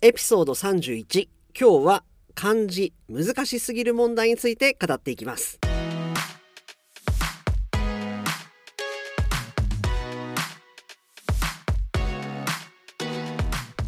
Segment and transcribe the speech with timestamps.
[0.00, 2.04] エピソード31今日は
[2.36, 5.58] 漢字難しすぎる問題について語っていきます。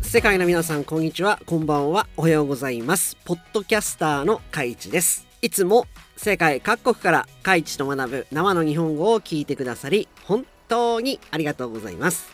[0.03, 1.39] 世界の皆さんこんにちは。
[1.47, 2.09] こんばんは。
[2.17, 3.17] おはようございます。
[3.25, 5.29] ポッドキャスターのカイチです。
[5.43, 5.87] いつも
[6.17, 12.33] 世界各国からカイチと学ぶ生の日本語を聞いてくださり本当にありがとうございます。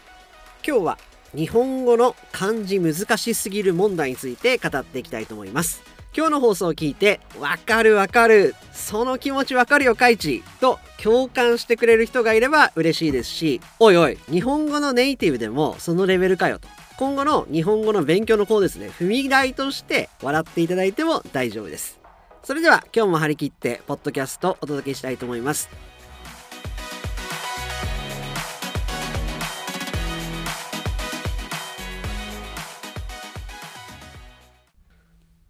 [0.67, 0.99] 今日は
[1.35, 5.83] 日本語の漢字難しすぎる問題について語っていきたいと思います。
[6.17, 8.55] 今日の放送を聞いてわかるわかる。
[8.73, 10.43] その気持ちわかるよカイチ。
[10.61, 16.69] と共感してくれる人がいれば嬉しいですしおいおい日本語のネイティブでもそのレベルかよと。
[16.97, 18.89] 今後の日本語の勉強の子ですね。
[18.89, 22.01] 踏み台として笑っていただいても大丈夫です。
[22.43, 25.69] それでは今日も張り切ってポッドキャストお届けしたいと思います。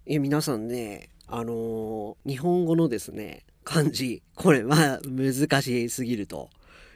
[0.09, 6.49] え皆さんねあのー、日本語のですね漢字これは難しすぎると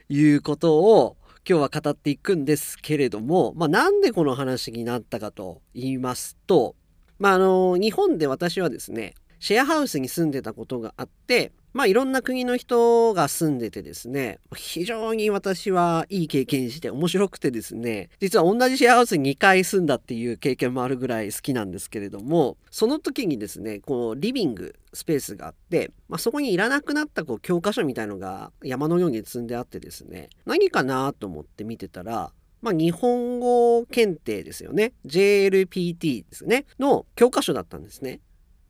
[0.09, 1.17] いうことを
[1.49, 6.77] 今日は語っていくんですけれども、まあ、なんでこの話になったかと言いますと、
[7.19, 32.33] まあ、あの日本で私はですねシェアハウスに住んでたことがあってまあいろんな国の人が住んでてですね非常に私はいい経験して面白くてですね実は同じシェアハウスに2回住んだっていう経験もあるぐらい好きなんですけれどもその時にですねこうリビングスペースがあって、まあ、そこにいらなくなったこう教科書みたいのが山のように積んであってですね何かなと思って見てたら
[32.63, 38.21] まあ、日本語検定ですよね JLPT ですねの教科書だったんですね。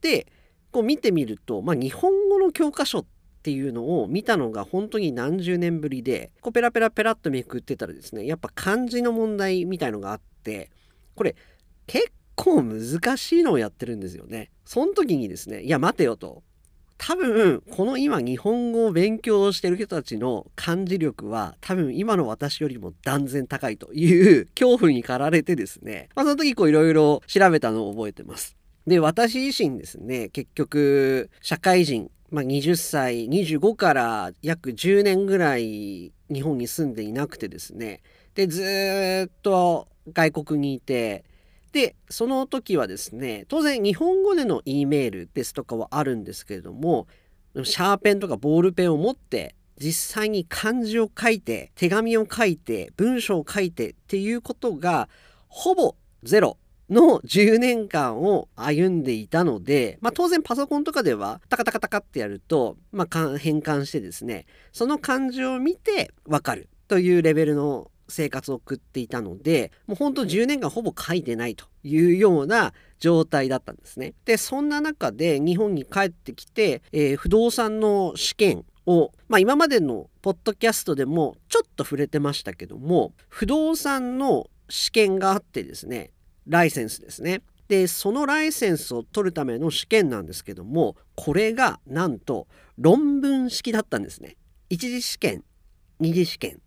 [0.00, 0.26] で
[0.72, 3.04] こう見てみると、まあ、日本語の教科書っ
[3.42, 10.70] ていうのを見たのが本当に何十年ぶりでこうペラペラペラっとめくってたらですねやっぱ漢字の問題みたいのがあって
[11.14, 11.34] これ
[11.86, 14.50] 結構難しいのをやってるんですよね。
[14.64, 16.42] その時にですねいや待てよと
[17.02, 28.59] 多分この今日本語を勉強してる人たちの漢字力は多分今の私よりも断然高いという恐怖に駆られてですね、まあ、その時こういろいろ調べたのを覚えてます。
[28.90, 38.00] で私自身ですね結局社会人、まあ、20歳25から約10年ぐらい日本に住んでいなくてですね。
[38.34, 41.24] でずっと外国にいて
[41.70, 47.06] でその時はですね当然日本語での E メールですとかはあるんですけれども
[47.62, 55.08] シャーペンとかボールペンを持って実際に漢字を書いて手紙を書いて文章を書いてっていうことが
[55.46, 56.58] ほぼゼロ
[56.90, 74.14] の10年間を歩んでいたので、まあ、当然パソコンとかではタカタカタカってやると、まあ、変換してですねその漢字を見てわかるというレベルの生活を送っていたのでもうほんと10年間ほぼ書いてないというような状態だったんですね。
[74.24, 86.10] でそんな中で日本に帰ってきて、えー、不動産の試験を、まあ、今までのポッドキャストでもちょっと触れてましたけども不動産の試験があってですね
[86.50, 87.42] ライセンスですね。
[87.68, 94.36] でそのライセンスを取るための試験なんですけどもこれがなんと論文式だったんですね。
[94.68, 95.44] 一次試験
[96.00, 96.60] 二次試験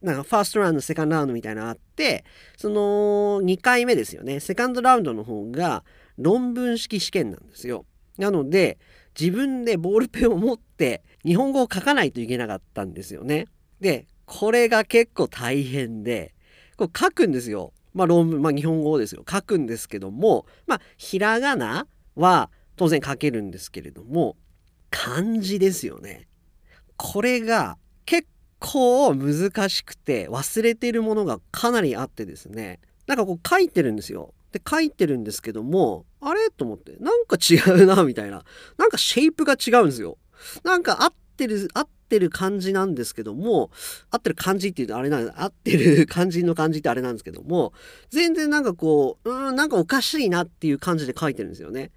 [0.00, 2.24] なんかファーストラウンドセカンドラウンドみたいなのあって
[2.56, 5.84] その2回目ですよねセカンドラウンドの方が
[6.16, 7.84] 論文式試験なんですよ。
[8.16, 8.78] なので
[9.18, 13.46] 自分でボールペンを持って日本語を書かないといけなかったんですよね。
[13.80, 16.34] でこれが結構大変で
[16.78, 17.74] これ書くんですよ。
[17.96, 24.36] まあ、論文、まあ、日本語ですよ書くんですけども、まあ、ひらがなは当然書けるんですけれども
[24.90, 26.28] 漢字ですよね。
[26.96, 34.34] これが結構難しくて忘れてるものがかなりあってですねなんかこう書いてるんですよ。
[34.52, 36.50] で書いてるんですけどもあれ？
[36.50, 38.44] と思ってなんか違うなみたいな
[38.78, 40.18] なんかシェイプが違うんですよ。
[40.64, 43.70] なんか合ってる合ってる感じなんですけども
[44.10, 47.72] 合ってる感じっていうとあれなんです合ってる感じの感じってあれなんですけども
[48.10, 51.90] 全然なんかこううんなんかおかしいなっていう感じで書いてるんですよね。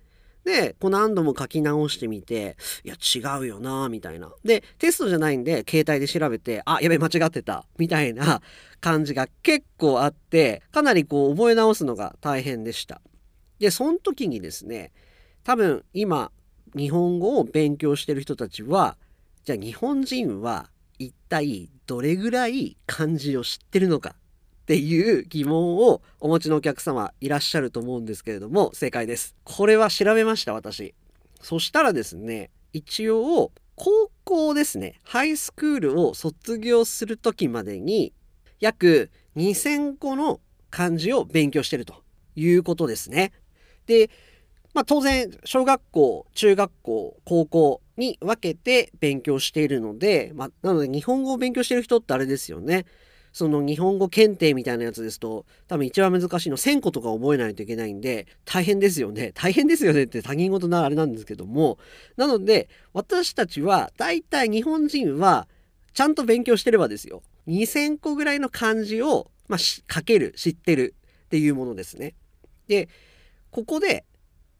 [0.50, 4.32] で、こう何度も書き直してみて、いや、違うよなみたいな。
[4.44, 8.42] で、テストじゃないんで、携帯で調べて、あ、やべ、間違ってた、みたいな
[8.82, 13.02] 感じが結構あって、かなりこう、覚え直すのが大変でした。
[13.60, 14.92] で、その時にですね、
[15.44, 16.32] 多分今、
[16.76, 18.98] 日本語を勉強してる人たちは、
[19.50, 20.70] じゃあ日本人は
[21.00, 30.94] 一体どれぐらい漢字を知ってるのかっていう疑問をお持ちのお客様いらっしゃると思うんですけれども正解ですこれは調べました私
[31.42, 38.14] そしたらですね一応高校ですねハイスクールを卒業する時までに
[38.60, 42.04] 約2000個の漢字を勉強してると
[42.36, 43.32] いうことですね。
[43.88, 44.12] で、
[44.76, 52.86] まあ、当然小学校中学校高校に分けて勉強しているので、まあ、なので日本語を勉強してる人ってあれですよね。
[53.32, 59.34] その日本語検定みたいなやつですと多分一番難しいの1000個とか覚えないといけないんで大変ですよね。
[59.36, 61.78] 大変ですよねって他人事なあれなんですけども。
[62.18, 65.48] なので私たちは大体日本人は
[65.94, 67.22] ちゃんと勉強してればですよ。
[67.48, 72.16] 2000個ぐらいの漢字を、まあ、書ける知ってるっていうものですね。
[72.68, 72.90] で
[73.52, 74.06] ここで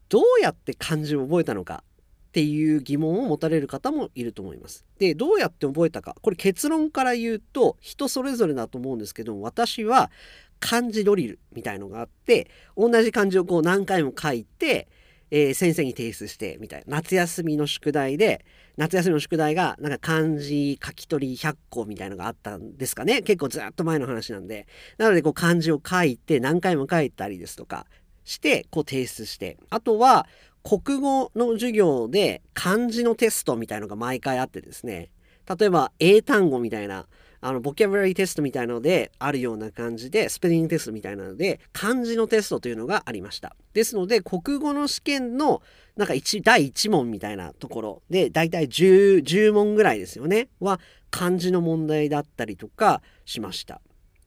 [0.08, 1.82] どうやって漢字を覚えたのか。
[2.30, 4.84] っていう疑問を持たれる方もいると思います。
[5.00, 6.14] でどうやって覚えたか。
[6.22, 10.12] これ結論から言うと人それぞれだと思うんですけど私は
[10.60, 14.86] 漢字ドリルみたいのがあって同じ漢字をこう何回も書いて、
[15.32, 16.98] えー、先生に提出してみたいな。
[16.98, 18.44] 夏休みの宿題で
[18.76, 23.22] 夏休みの宿題がなんか漢字書き取り100個みたいのがあったんですかね。
[23.22, 24.68] 結構ずっと前の話なんで。
[24.98, 27.86] なのでこう漢字を書いて何回も書いたりですとか
[28.24, 29.58] してこう提出して。
[29.70, 30.28] あとは
[30.62, 35.10] 国語の授業で漢字のテストみたいのが毎回あってですね。
[35.58, 37.06] 例えば英単語みたいな
[37.42, 43.56] あのボキャブラリーテストみたいのであるような感じでスペリングテストみたいなので漢字のテストというのがありました。
[43.72, 45.62] ですので国語の試験の
[45.96, 46.14] なんか
[46.44, 50.48] 第1問みたいなところでだいたい 10, 10問ぐらいですよね。
[50.60, 50.80] は
[51.10, 53.80] 漢字の問題だったりとかしました。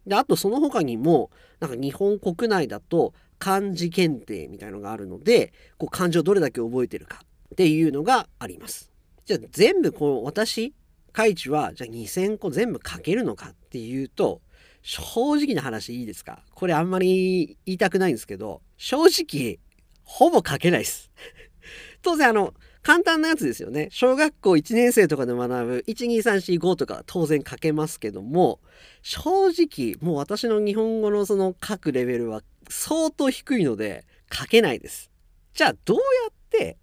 [0.07, 1.29] であとその他にも
[1.59, 7.19] なんか日本国内だと漢字検定みたいのがあるのでこう漢字をどれだけ覚えてるか
[7.53, 8.89] っていうのがあります。
[9.25, 10.73] じゃあ全部この私
[11.11, 14.39] カイチはじゃあ2,000個全部書けるのかっていうと
[14.81, 16.41] 正直な話いいですか？
[16.55, 19.59] これあんまり言いたくないんですけど正直
[20.05, 21.11] ほぼ書けないです。
[22.01, 28.59] 当然あの簡単なやつですよね小学校1年生とかで学ぶ12345とか当然書けますけども
[29.01, 35.11] 正直もう私の日本語のその書くレベルは相当低いので書けないです。
[35.53, 36.77] じゃあどうやって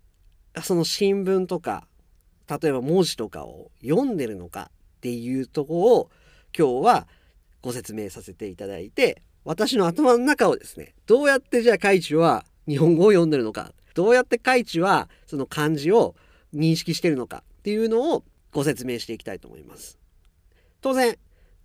[0.62, 1.86] その新聞とか
[2.48, 6.10] 例えば文字とかを読んでるのかっていうとこを
[6.56, 7.06] 今日は
[7.62, 16.14] ご説明させていただいて私の頭の中をですねどうやってじゃあ海地は日本語を読んでるのかどうやって海地はその漢字を
[16.54, 19.98] 認識してるのかっていうのをご説明していきたいと思います。
[20.80, 21.16] 当然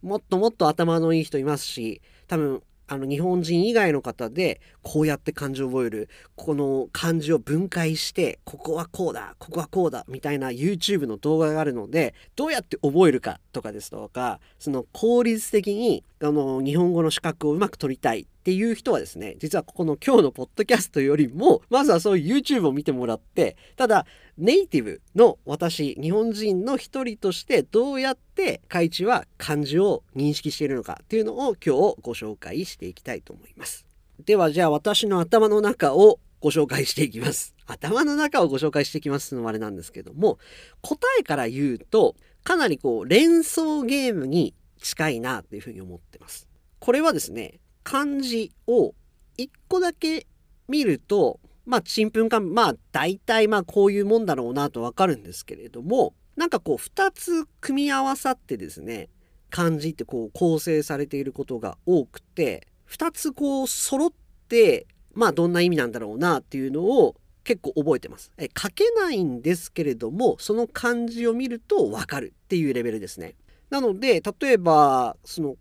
[0.01, 24.05] もっともっと頭のいい人いますし多分あの日本人以外の方でこうやって漢字を覚えるこの漢字を分解してここはこうだここはこうだみたいな YouTube の動画があるのでどうやって覚えるかとかですとかその効率的にあの日本語の資格をうまく取りたいっていう人はですね実はここの今日のポッドキャストよりもまずはそういう YouTube を見てもらってただ
[24.37, 31.69] ネイティブの私日本人の一人としてどうやって海地は漢字を認識しているのかっていうのを今日
[32.03, 33.87] ご紹介していきたいと思います。
[34.23, 37.55] ではじゃあ私の頭の中をご紹介していきます。
[37.65, 40.37] 頭の中をご紹介していきますのはあれなんですけども
[40.83, 44.53] 答えから言うとかなりこう連想ゲームに
[44.83, 46.47] 近いなっていうふうに思ってます。
[46.77, 48.95] これはですね漢字を
[49.37, 50.25] 1個だけ
[50.67, 59.09] 見るとまあちんぷんかんまあ大体まあこういうもんだろうなとわかるんですけれどもなんかこう2つ組み合わさってですね
[59.51, 64.09] 漢字ってこう構成されていることが多くて2つこう揃っ
[64.49, 68.31] てまあどんな意味なんだろうなっていうのを結構覚えてます。
[68.39, 73.35] え書けないんですけれどもその漢字を見るとわかるっていうレベルですね。
[73.69, 75.55] なので例えばその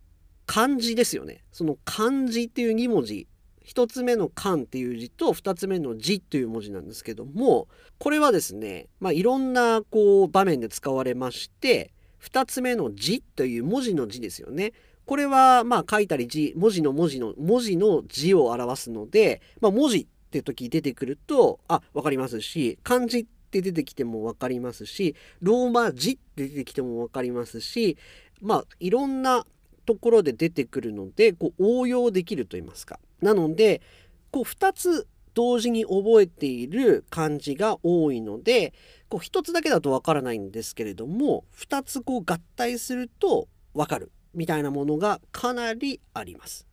[0.46, 3.26] 漢字ですよねその漢字っていう2文字
[3.66, 14.72] 1つ目の「漢」っていう字と2つ目の「字」という文字なんですけどもこれはですね、まあ、いろんなこう場面で使われまして2つ目の「字」という文字の字ですよね。
[15.06, 27.98] これはまあ書いたり字文字の文字の文字の字を表すので、まあ、文字って時出てくるとあ分かりますし漢字って出てきても分かりますしローマ字って出てきても分かりますし
[28.40, 29.46] まあいろんな
[29.84, 33.82] ところで出てくるのでこう応用できると言いますかなので
[34.30, 38.72] こう2つ同時に覚えている漢字が多いので
[39.08, 46.66] こう1つだけだとわからないんですけれども2つこう合体するとわかるみたいなものがかなりあります。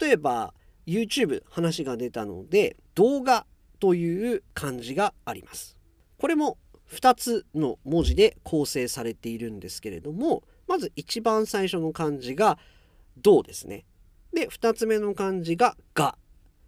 [0.00, 0.54] 例えば
[0.86, 3.46] YouTube 話が出たので動画
[3.80, 5.76] という漢字があります。
[6.18, 6.58] これも
[6.90, 12.58] 2つの文字で構成されているんですけれどもまず一番最初の漢字が
[13.16, 13.84] 「どう」ですね。
[14.32, 16.18] で2つ目の漢字が「が」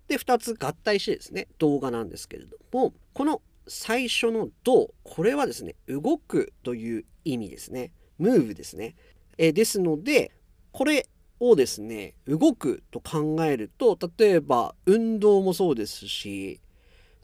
[0.08, 7.92] で2つ合体してですね動画なんですけれどもこの最初の「どう」これはですね動くという意味ですね。
[8.18, 8.94] ムーブですね。
[9.38, 10.32] えですので
[10.72, 11.06] これ
[11.40, 16.60] をですね動くと考えると例えば運動もそうですし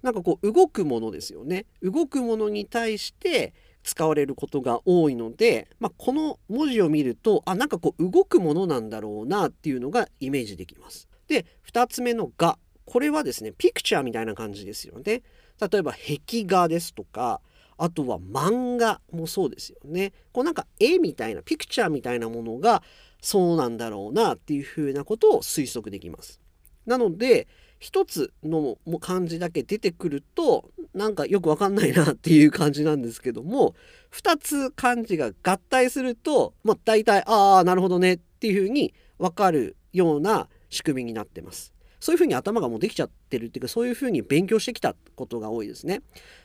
[0.02, 11.08] なんかこう動くものですよね動くものに対して使われることが多いので、まあ、この文字を見るとあなんかこう動くものなんだろうなっていうのがイメージできます。
[11.28, 15.22] で2つ目の「が」これはですねピクチャーみたいな感じですよね。
[15.60, 17.40] 例えば壁画ですとか
[17.78, 20.12] あとは漫画もそうですよね。
[20.32, 22.82] こうなんか絵みたいなピクチャーみたいなものが
[23.20, 26.40] そうなんだろうなっていうふうなことを推測できます。
[26.86, 27.46] なので
[27.82, 33.74] 一つのも漢字だけ出てくるとなんかよくわかんないなっていう感じなんですけども
[34.12, 41.72] 2つ漢字が合体すると、まあ、大体ああなるほどねっていうふうに分かるような仕組みになってます。
[41.98, 46.02] そういうふうに頭がもうできちゃってるっていうかそういうふうに勉強してきたことが多いですね。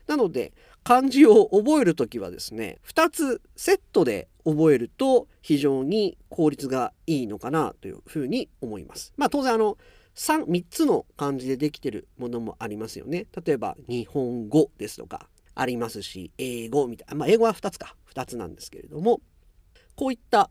[0.08, 0.54] なので
[0.84, 9.14] 漢字を覚える時はですね2つセットで覚えると非常に効率がいいのかなというふうに思います。
[9.18, 9.78] まあ当然あの
[10.18, 13.28] 3, 3つの漢字でできてるものもありますよね。
[13.46, 19.22] 例えば日本語ですとかありますし英語みたいな、まあ、英語は2つか2つなんですけれども
[19.96, 20.50] こういった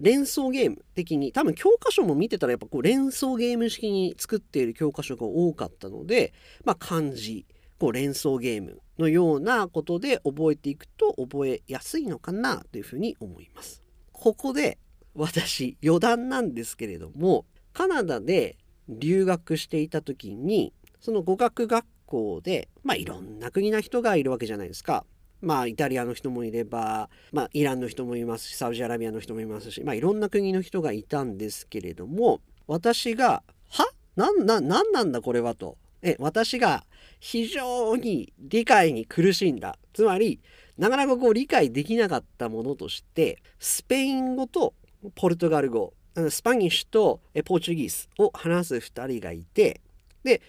[0.00, 6.32] 連想ゲーム的に多分教科書も見てたらやっぱこう連想ゲーム式に作っている教科書が多かったので、
[6.64, 7.46] まあ、漢字
[7.78, 13.82] こう連想ゲームのようなことで覚えていくと覚えやすいのかなというふうに思います。
[14.12, 14.78] ここで
[15.14, 18.56] 私余談なんですけれどもカナダで
[18.88, 25.04] 留学していた時にその語学学校でまあいろんな国の人がいるわけじゃないですか。
[25.42, 33.86] まあイタリアの人もいれば、まあ、イランの人もいますしサウジアラビアの人もいますし、まあ、いろんな国の人がいたんですけれども私が「は？
[34.16, 35.76] なんななんなんだこれは」と。
[36.02, 36.84] え私が
[37.20, 40.40] 非常に理解に苦しんだつまり
[40.78, 44.74] なかなかこう理解できなかったものとしてスペイン語と
[45.14, 45.94] ポルトガル語
[46.30, 49.80] スパニッシュとポーチュギースを話す2人がいて
[50.24, 50.40] で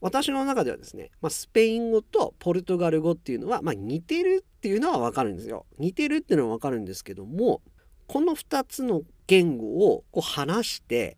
[0.00, 5.64] 私の中ではですね、まあ、スペイン語とポルトガル語っていうのは、まあ、似てるっていうのは分かるんですよ。
[5.78, 7.62] 似てるっていうのは分かるんですけども
[8.06, 11.16] この2つの言語をこう話して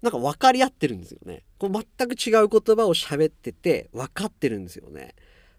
[0.00, 1.44] なんか分かり合ってるんですよね。
[1.58, 5.14] こう全く違う言葉を喋ってて分かってるんですよね。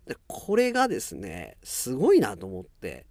[0.07, 3.05] でこれがですねすごいなと思って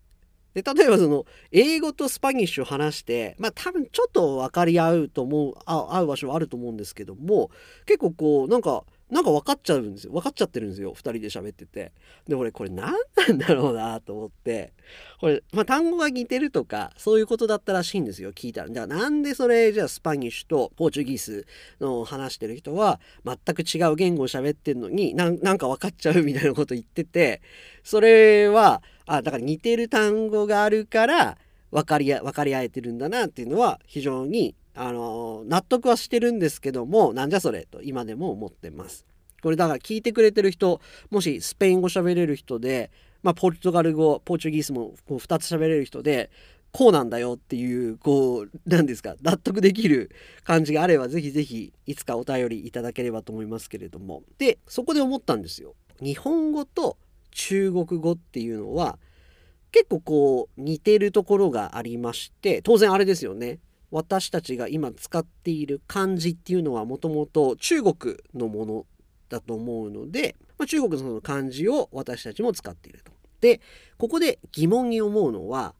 [0.54, 7.50] で例えばその英語と Spanish を話してまあ多分ちょっと分かり合うと思う合う場所はあると思うんですけども
[7.86, 10.12] 結構こうなんかなんか分かっちゃうんですよ。
[10.12, 10.92] 分かっちゃってるんですよ。
[10.94, 11.92] 2人で喋ってて。
[12.26, 12.94] で俺これ何
[13.28, 14.72] なんだろうなと思って。
[15.20, 18.70] これ、まあ、単語が似てるとかそういうことだったらしいんですよ聞いたら。
[18.70, 21.46] じゃあなんでそれじゃあ Spanish と Portuguese
[21.80, 27.42] の話してる人は全く違う言語を喋ってんのになんか分かっちゃうみたいなこと言ってて
[27.82, 31.38] それはあだから似てる単語があるから
[31.70, 39.06] 分かり分かり合えてるんだなっていうのは非常にあの納得はしてるんですけどもなんじゃそれと今でも思ってます。
[39.42, 40.80] これだから聞いてくれてる人
[41.10, 42.90] もしスペイン語喋れる人で、
[43.22, 46.30] まあ、ポルトガル語ポーチュギースもこう2つ喋れる人で
[46.72, 50.10] こうなんだよっていうこう何ですか納得できる
[50.44, 55.74] 感じがあればぜひぜひいつかお便りいただければと思いますけれどもでそこで思ったんですよ。
[56.00, 56.96] 日本語と
[57.34, 58.98] 中国語っていうのは
[59.70, 63.58] 結構こう似てるところがありまして当然あれですよね
[63.90, 68.86] 私たちが今使っている漢字っていうのはもともと中国のもの
[69.28, 73.12] だと思うので、まあ、中国のその漢字を私たちも使っていると。
[73.40, 73.60] で
[73.98, 75.74] ここで疑問に思うのは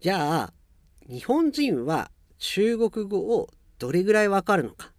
[0.00, 0.52] じゃあ
[1.08, 4.92] 日本人は中国語をどれぐらいわかるのか？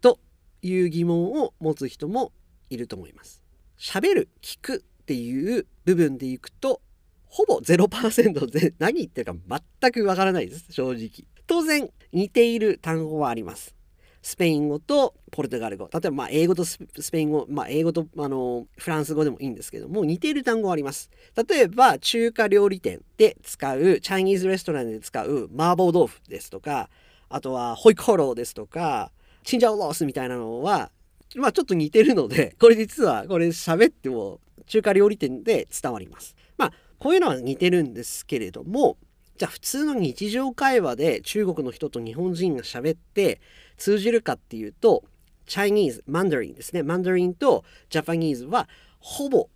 [0.00, 0.18] と
[0.62, 2.32] いう疑問を持つ人も
[2.70, 3.42] いると思います。
[3.78, 6.80] 喋る聞くっていう部分でいくと
[7.26, 11.10] ほぼ0%で 何言ってるか全くわからないです正直。
[11.46, 13.74] 当然似ている単語はあります。
[14.22, 16.78] スペイン語とポルトガル語例えばまあ英語とス
[17.10, 21.10] ペイン語、まあ、英語とあのフランス語でもいいんですけども似ている単語あります
[21.48, 26.88] 例えば中華料理店で使うチャイニーズレストランで使う麻婆豆腐ですとか
[27.28, 29.10] あとはホイコーローですとか
[29.42, 30.92] チンジャオロースみたいなのは
[31.34, 36.36] まあちょっと似てるのでこれ実はこれ喋っても中華料理店で伝わります。
[36.56, 38.96] まあこういうのは似てるんですけれども
[39.36, 43.40] じゃあ普通の日常会話で中国の人と日本人が喋って
[43.76, 45.04] 通じるかっていうと
[45.46, 46.82] チャイニーズマンダリンですね。
[46.82, 48.68] マンダリンとジャパニーズは
[49.00, 49.48] ほぼ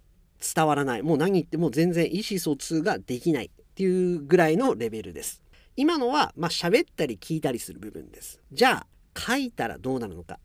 [0.55, 1.03] 伝わらない。
[1.03, 5.43] もう何言っても全然意思疎通ができないっていうぐらいのレベルです。
[5.77, 8.41] 今のはまあ喋ったり聞いたりする部分です。
[8.53, 8.87] じゃあ
[9.19, 10.39] 書いたらどうなるのか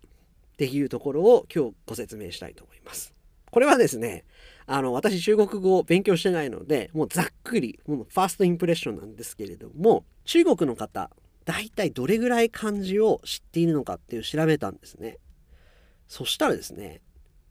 [0.53, 3.13] っていうところを今日ご説明したいと思います。
[3.51, 4.23] これはですね
[4.65, 11.09] あの私中国語を勉強してないのでもうざっくりもうファーストインプレッションなんですけれども中国の方
[11.45, 15.17] 大体どれぐらい漢字を知っているのかっていう調べたんですね。
[16.07, 17.01] そしたらですね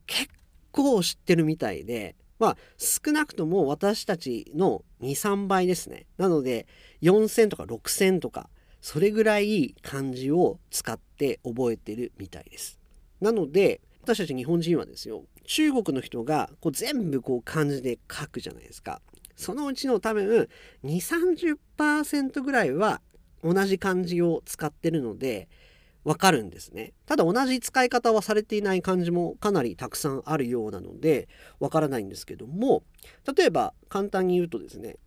[0.07, 0.29] 結
[0.73, 6.07] 構知ってるみたいでまあ少なくとも私たちの23倍ですね。
[6.17, 6.67] なので
[7.03, 8.49] 4000とか6000とか
[8.81, 12.79] それぐらい漢字を使って覚えてるみたいです。
[13.21, 19.03] なので私たち日本人はですよ中国の人がこう全部こう漢字で書くじゃないですか。
[19.35, 20.49] そのうちの多分
[20.85, 23.01] 2 30%ぐらいは
[23.43, 25.49] 同じ漢字を使ってるので
[26.05, 26.93] わかるんですね。
[27.05, 31.29] ただ同じ使い方はされていない漢字もかなりたくさんあるようなので
[31.59, 32.85] わからないんですけども
[33.37, 34.99] 例えば簡単に言うとですね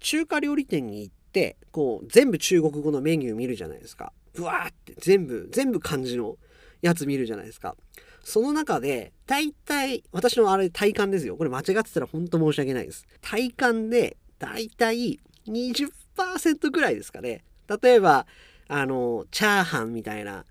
[0.00, 4.14] 中華料理店に行ってこう全部中国語のメニュー見るじゃないですか。
[4.32, 6.38] ブワーって全部全部漢字の
[6.80, 7.76] やつ見るじゃないですか。
[8.24, 11.36] その中で大体私のあれ体感ですよ。
[11.36, 13.06] これ間違ってたら本当申し訳ないです。
[13.20, 17.44] 体感で大体20%ぐらいですかね。
[17.82, 18.26] 例えば
[18.66, 20.44] あのチャーハンみたいな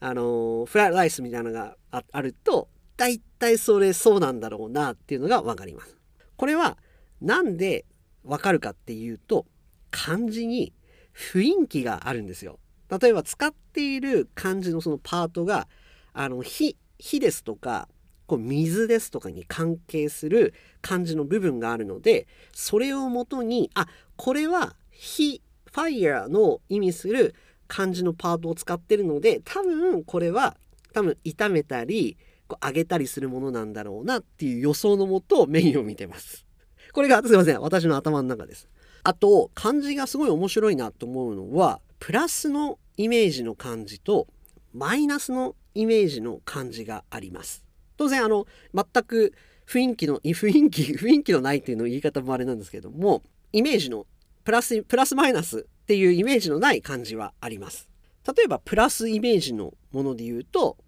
[0.00, 5.96] あのフライライスみたいなのがあると大体それそうなんだろうなっていうのが分かります。
[6.36, 6.76] これは
[7.20, 7.86] なんで
[8.22, 9.46] 分かるかっていうと
[9.90, 10.72] 漢字に
[11.14, 12.58] 雰囲気があるんですよ。
[13.00, 15.68] 例えば使っている漢字のそのパートが
[16.12, 17.88] あの火火ですとか
[18.26, 23.86] こう水ですとかに関係する漢字の部分があるのでそれをもとにあ
[24.16, 27.34] これは火ファイヤーの意味する
[27.66, 30.56] 漢字のパートを使ってるので多分これは
[30.92, 36.46] 多分炒めたりこう揚げたりするものなんだろうなっていう予想のもとメニューを見てます。
[36.92, 38.68] これがすいません私の頭の中です。
[39.02, 44.28] あと漢字がすごい面白いなと思うのはプラスのイメージの漢字と
[44.72, 47.64] マイナスのイメージの漢字があります。
[47.96, 49.34] 当然あの全く
[49.66, 54.06] 雰囲気の 雰囲気雰囲気のないっていうの言い方もあれなんですけどもイメージの
[54.44, 57.88] プラスプラスマイナスっていうイメージのない漢字はあります。
[58.26, 60.78] 例えばプラスイメージのもので言うと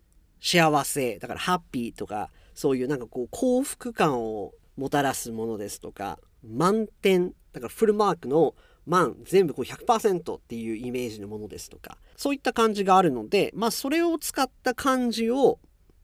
[0.41, 8.55] 幸せだからハッピーとかそういうなんかこう幸福感をもたらすものですとか満点だからフルマークの
[8.87, 15.59] 満全部こう100%っていうイメージのものですとかそういった漢字があるのでまあそれを使った漢字を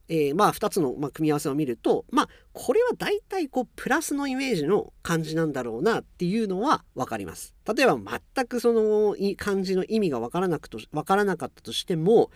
[0.08, 7.54] えー、まあ2つの、まあ、組み合わせを見るとまあこれは大体こうプラスのイメージの漢字なんだろうなっていうのは分かります。
[7.74, 7.96] 例えば
[8.34, 12.30] 全くその漢字の意味が分からなくと分からなかったとしても、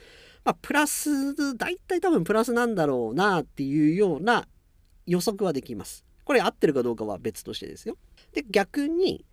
[0.45, 4.47] まあ、プラス大体多分プラスなんだろうなっていうような
[5.07, 6.05] 予測はできます。
[6.25, 7.99] これ合ってるかどうかは別としてですよ。
[8.33, 9.27] で逆に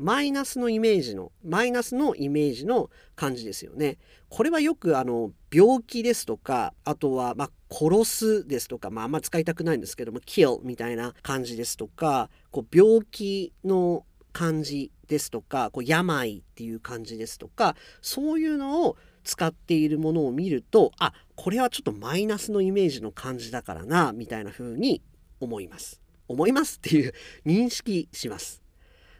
[0.00, 3.98] マイナスのイメージのマイナスのイメージの漢字ですよね。
[4.30, 25.02] これはよくあの病気ですとかあとはま殺すですとか、まあ、あんま使いたくないんですけども kill みたいな感じですとかこう病気の漢字ですとかこう病っていう感じですとかそういうのを使っているものを見るとあこれはちょっとマイナスのイメージの漢字だからなみたいな風に
[25.40, 26.00] 思います。
[26.26, 27.12] 思いますっていう
[27.44, 28.62] 認識します。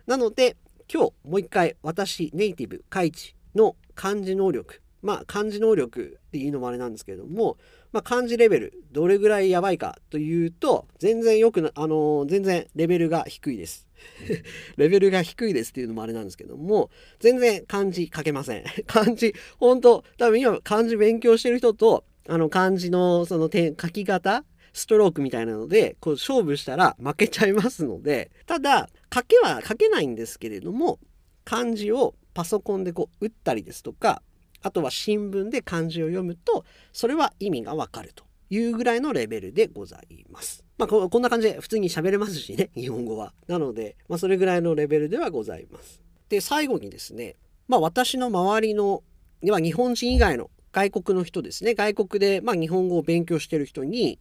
[0.06, 0.56] なので
[0.92, 7.58] 今日もう一回私ネイティブ開智の漢字能力まあ漢字能力っていうのもあれなんですけれども、
[7.92, 13.86] まあ、漢字レベルどれぐらいやばいかというと全然よくなあのー、全然レベルが低いです。
[14.76, 18.64] レベルが低いですっていうのもあれなんですけども全然漢字書けません。
[18.88, 30.98] 漢字本当多分今漢字勉強してる人とあの漢字のその点書き方ストロークみたいなのでこう勝負したら負けちゃいますのでただ書けは書けないんですけれども
[31.44, 34.22] 漢字をパソコンでこう打ったりですとか
[34.62, 40.64] あとは新聞で漢字を読むとそれは意味がわかるというぐらいのレベルでございます。
[40.76, 43.32] まあこんな感じで普通に喋れますしね日本語は。
[43.46, 46.00] なので、まあ、それぐらいのレベルではございます。
[46.28, 47.36] で最後にですね、
[47.68, 49.02] まあ、私の周りの
[49.42, 54.18] では日本人以外の外国の人ですね外国でま日本語を勉強してる人に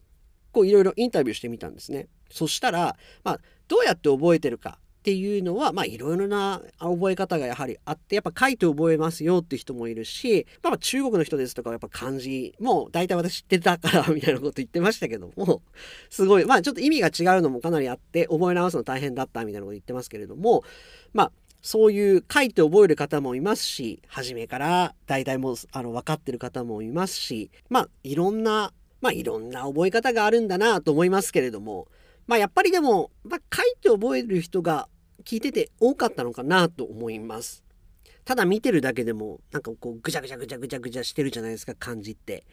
[0.52, 2.08] こういろいろインタビューしてみたんですね。
[2.30, 15.62] そしたら、まあ、どうやって覚えてるかっていうのは、まあ、いろいろな覚え方がやはりあって、やっぱ書いて覚えますよって人もいるし、まあ、中国の人ですとか、やっぱ漢字、もう大体私知ってたからみたいなこと言ってましたけども、
[16.10, 20.64] すごい、まあ、ちょっと意味が違うのもかなりあって、覚え直すの大変だったみたいなこと言ってますけれども、
[21.14, 21.32] まあ、
[21.62, 31.88] そういう書いて覚える方もいますし、初めから大体もうあの分かってる方もいますし、まあ、いろんなまあいろんな覚え方があるんだなと思いますけれども、
[32.28, 34.88] まあやっぱりでも、まあ、書いて覚える人が
[35.24, 37.64] 聞いてて多かったのかなと思います。
[38.26, 42.46] ただ見てるだけでもなんかこうぐちゃぐちゃぐちゃぐちゃぐちゃしてるじゃないですか漢字って。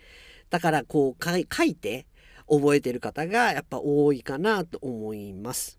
[0.48, 2.06] だからこう書いて
[2.48, 5.78] 覚えてる方がやっぱ多いかなと思います。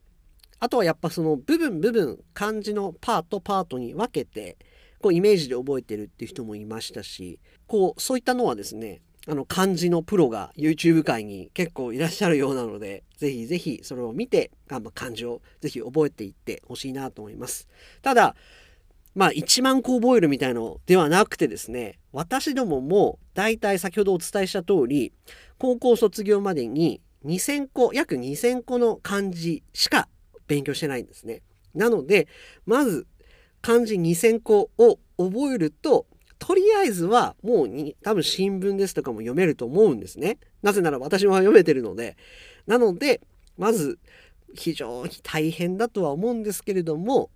[0.60, 4.58] あとはやっぱその部分部分漢字のパートパートに分けて
[4.99, 17.67] こうイメージで覚えてるっていう人もいましたしこうそういったのはですねあの漢字のプロが YouTube 界に結構いらっしゃるようなので、ぜひぜひそれを見て、あの漢字をぜひ覚えていってほしいなと思います。
[18.01, 18.35] ただ、
[19.15, 25.11] まあ1万個覚えるみたいのではなくてですね、私どもも大体先ほどお伝えした通り、
[25.57, 30.07] 高校卒業までに2000個、約2000個の漢字しか
[30.47, 31.41] 勉強してないんですね。
[31.75, 32.29] なので、
[32.65, 33.07] まず
[33.61, 36.05] 漢字2000個を覚えると
[36.39, 40.38] とりあえずはもうに多分新聞ですとかも読めると思うんですね。
[40.62, 42.17] なぜなら私も読めてるので。
[42.65, 43.21] なので、
[43.58, 44.00] まず
[44.54, 47.30] 非常に大変だとは思うんですけれども、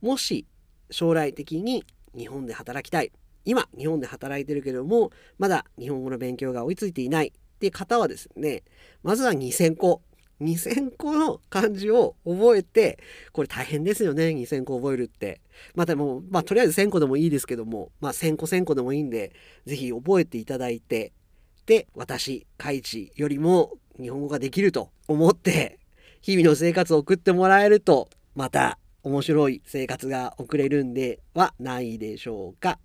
[0.00, 0.46] もし
[0.90, 1.84] 将来的に
[2.16, 3.12] 日本で働きたい。
[3.44, 8.62] 今日本で働いてるけれども、まだ日本語の勉強が追いついていないっていう方はですね、
[9.02, 10.02] まずは2000個
[10.40, 12.98] 2000個の漢字を覚えて、
[13.32, 15.40] これ大変ですよね、2000個覚えるって。
[15.74, 19.32] またもう、まあとりあえず1000個でもいいですけども、まあ1000個1000個でもいいんで、
[19.66, 21.12] ぜひ覚えていただいて、
[21.66, 25.78] で、私、カイチよりも日本語ができると思って、
[26.20, 32.78] 日々の生活を送ってもらえると、また面白い生活が送れるんではないでしょうか。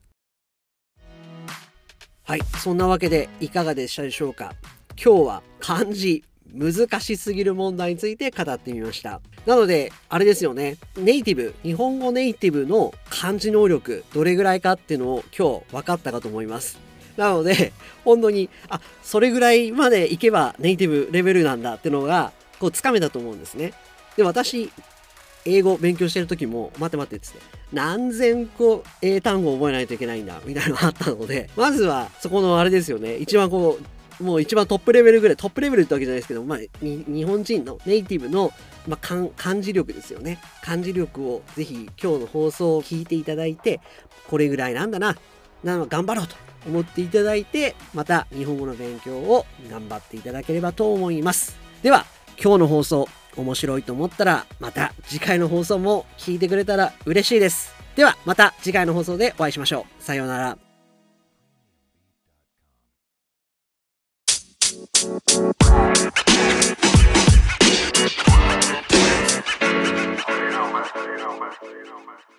[2.24, 4.56] はい、そんなわけでいかがでしたでしょうか。
[4.96, 9.22] 今日は漢字難しすぎる問題について語ってみました。
[9.46, 10.78] なので、あれですよね。
[10.96, 16.80] ネイティブ、日本語ネイティブの漢字能力、どれぐらいかっていうのを今日分かったかと思います。
[17.18, 17.74] なので、
[18.06, 23.74] 本当に、あ、それぐらいまでいけばネイティブレベルなんだっていうのが、こう、つかめたと思うんですね。
[24.16, 24.72] で、私、
[25.46, 27.40] 英語勉強してる時も、待って待ってっつって、
[27.72, 33.84] 何千個英単語覚えないといけないんだ、みたいなのがあったので、まずは、そこのあれですよね、一番こう、
[34.24, 38.52] もう一番トップレベルぐらい、トップレベルってわけじゃないですけど、まあ、日本人のネイティブの、
[38.88, 40.40] まあ、漢字力ですよね。
[40.64, 43.82] 漢字力をぜひ今日の放送を聞いていただいて、
[44.30, 45.18] これぐらいなんだな、
[45.64, 46.36] な頑張ろうと
[46.68, 51.58] 思っていただいて、また日本語の勉強を頑張っていただければと思います。
[51.82, 52.06] では、
[52.42, 57.74] 今日の放送面白いと思ったら、また次回の放送も聞いてくれたら嬉しいです。
[57.96, 60.04] では、また次回の放送でお会いしましょう。
[60.04, 60.63] さようなら。
[65.04, 65.20] You know,
[70.72, 70.84] man.
[71.64, 72.33] You.